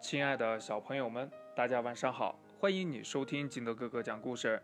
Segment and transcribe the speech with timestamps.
[0.00, 2.34] 亲爱的小朋友们，大家晚上好！
[2.58, 4.60] 欢迎你收听金德哥哥讲故事。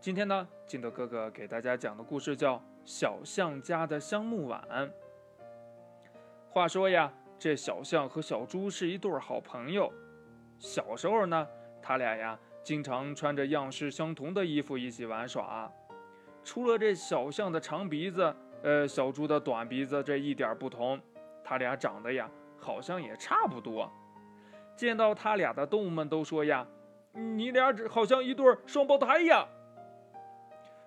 [0.00, 2.54] 今天呢，金德哥哥给大家讲的故事叫
[2.84, 4.64] 《小象家的香木碗》。
[6.48, 9.92] 话说呀，这小象和小猪是一对好朋友。
[10.60, 11.46] 小时候呢，
[11.82, 15.70] 他俩呀经常穿着样式相同的衣服一起玩耍。
[16.44, 20.98] 除了这小象的长鼻子，呃，小猪的短鼻子这一点不同，
[21.42, 23.90] 他俩长得呀好像也差不多。
[24.76, 26.66] 见到他俩的动物们都说呀
[27.12, 29.46] ：“你俩好像一对双胞胎呀。”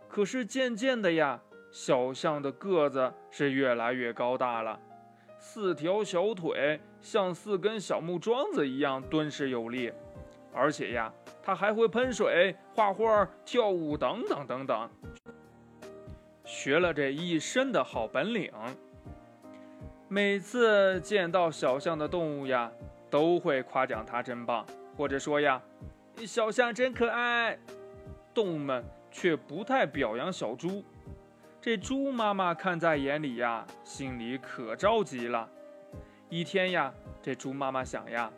[0.09, 1.39] 可是渐渐的呀，
[1.71, 4.79] 小象的个子是越来越高大了，
[5.39, 9.91] 四条小腿像四根小木桩子一样敦实有力，
[10.53, 11.11] 而且呀，
[11.41, 14.89] 它还会喷水、画画、跳舞等等等等，
[16.45, 18.51] 学了这一身的好本领。
[20.07, 22.71] 每次见到小象的动物呀。
[23.13, 24.65] 都会夸奖它真棒，
[24.97, 25.61] 或者说呀，
[26.25, 27.55] 小象真可爱。
[28.33, 30.83] 动物们却不太表扬小猪。
[31.61, 35.47] 这猪妈妈看在眼里呀，心里可着急了。
[36.27, 36.91] 一天呀，
[37.21, 38.31] 这猪妈妈想呀，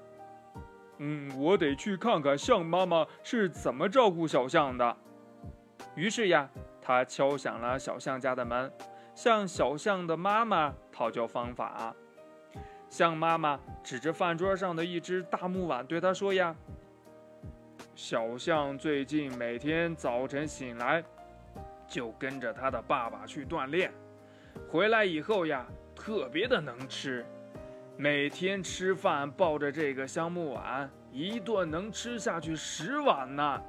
[0.98, 4.98] 嗯，我得去看看象妈妈是怎么照顾小象的。
[5.96, 6.50] 于是呀，
[6.82, 8.70] 她敲响了小象家的门，
[9.16, 11.96] 向小象的妈妈讨教方法。
[12.96, 16.56] 象妈妈指着饭桌上的一只大木碗，对他说：“呀，
[17.94, 21.04] 小象最近每天早晨醒来，
[21.90, 23.92] 就跟着他的爸爸去锻炼，
[24.72, 27.26] 回来以后呀，特别的能吃，
[27.98, 33.62] 每天吃饭抱着这个香木碗，一顿能吃下去十碗呢。”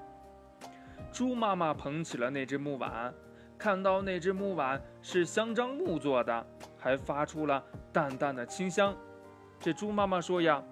[1.10, 3.12] 猪妈妈捧起了那只木碗，
[3.58, 6.46] 看到那只木碗是香樟木做的，
[6.78, 7.60] 还发出了
[7.92, 8.96] 淡淡的清香。
[9.58, 10.62] 这猪妈妈说呀：“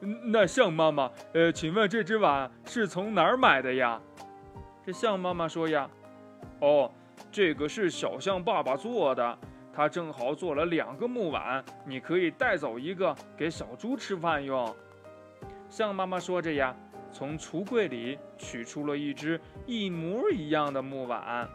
[0.00, 4.00] 那象妈妈，呃，请问这只碗是从哪儿买的呀？”
[4.84, 5.88] 这象妈妈说呀
[6.60, 6.90] ：“哦，
[7.30, 9.38] 这个是小象爸爸做的，
[9.72, 14.72] 他正好做了两个木碗，你可以带走一个给小猪吃饭用。”
[15.68, 16.76] 象妈妈说着呀，
[17.12, 21.48] 从橱柜里取出了一只一模一样的木碗。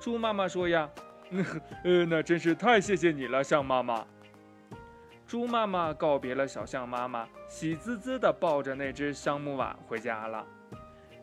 [0.00, 0.88] 猪妈妈说呀
[1.84, 4.06] ：“呃，那真是太谢谢你了，象妈妈。”
[5.26, 10.44] 猪妈妈告别了小象妈妈，喜滋滋地抱着那只香木碗回家了。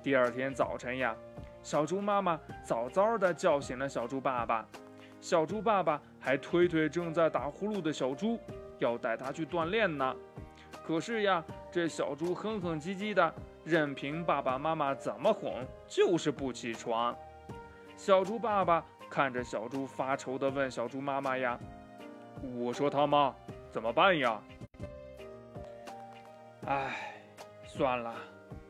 [0.02, 1.16] 第二天早晨呀，
[1.62, 4.66] 小猪妈妈早早地叫醒了小猪爸爸。
[5.22, 8.40] 小猪爸爸还推推正在打呼噜的小猪，
[8.80, 10.16] 要带他去锻炼呢。
[10.84, 13.32] 可是呀，这小猪哼哼唧唧的，
[13.64, 17.16] 任凭爸爸妈妈怎么哄，就是不起床。
[17.96, 21.60] 小猪爸爸看着小猪，发愁地问小猪妈妈呀
[22.58, 23.36] ：“我说他妈。”
[23.72, 24.42] 怎么办呀？
[26.66, 27.14] 唉，
[27.66, 28.16] 算了，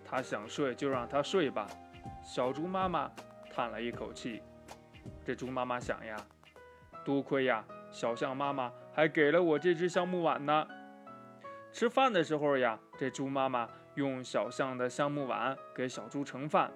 [0.06, 1.68] 他想睡就让他睡吧。
[2.24, 3.12] 小猪妈妈
[3.54, 4.42] 叹了一口气。
[5.26, 6.18] 这猪妈妈想呀，
[7.04, 10.68] 多亏呀，小象妈妈还给了我这只香木碗呢。
[11.72, 16.72] 吃饭的时候呀，这猪妈妈用小象的香木碗给小猪盛饭。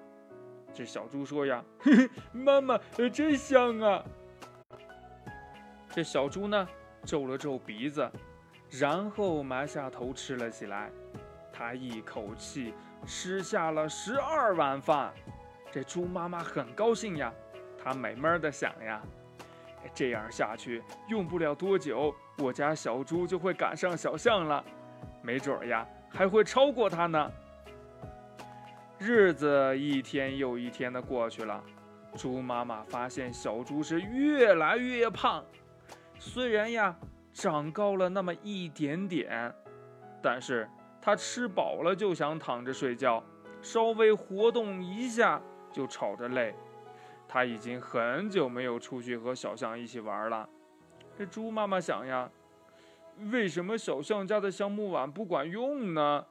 [0.73, 2.79] 这小猪说呀：“嘿嘿，妈妈，
[3.11, 4.03] 真香啊！”
[5.91, 6.67] 这小猪呢？
[7.06, 8.09] 皱了皱鼻子，
[8.69, 10.90] 然后埋下头吃了起来。
[11.52, 12.74] 他一口气
[13.06, 15.14] 吃下了十二碗饭。
[15.72, 17.34] 这猪妈妈很高兴呀，
[17.84, 19.02] 她美闷的想呀：
[19.94, 24.64] 这样下去，用不了多久，我家小猪就会赶上小象了，
[25.22, 27.31] 没准儿呀，还会超过它呢。
[29.00, 31.64] 日子一天又一天的过去了，
[32.16, 35.44] 猪妈妈发现小猪是越来越胖。
[36.25, 36.95] 虽然呀，
[37.34, 39.53] 长高了那么一点点，
[40.22, 40.67] 但是
[41.01, 43.22] 他吃饱了就想躺着睡觉，
[43.61, 46.56] 稍微活动一下就吵着累。
[47.28, 50.47] 他已经很久没有出去和小象一起玩了。
[51.17, 52.31] 这猪妈妈想呀，
[53.29, 56.25] 为什么小象家的橡木碗不管用呢？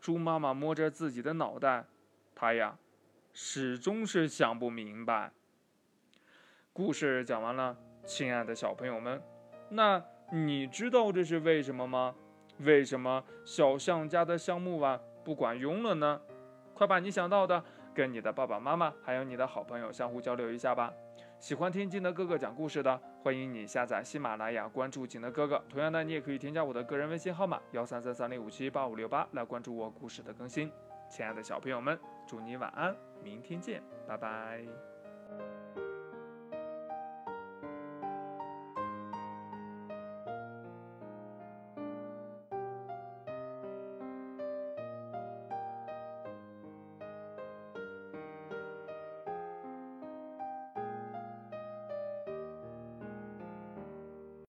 [0.00, 1.84] 猪妈妈摸着自己的脑袋，
[2.34, 2.76] 它呀，
[3.32, 5.30] 始终是想不明白。
[6.72, 7.76] 故事讲完了。
[8.04, 9.22] 亲爱的小朋友们，
[9.68, 12.14] 那你知道这是为什么吗？
[12.58, 16.20] 为什么小象家的橡木碗不管用了呢？
[16.74, 17.62] 快把你想到的
[17.94, 20.92] 跟你的爸爸妈妈还有你的好朋友相互交流一下吧。
[21.38, 25.62] 喜欢听金德哥哥讲故事的，欢迎你下载喜马拉雅，关注金德哥哥。
[25.70, 30.70] 同样的，你也可以添加我的个人微信号码幺三三三零五七八五六八来关注我故事的更新。
[31.08, 34.89] 亲爱的小朋友们，祝你晚安，明天见，拜拜。